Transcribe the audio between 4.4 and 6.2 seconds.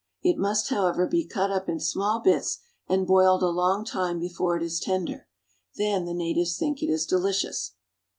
it is tender; then the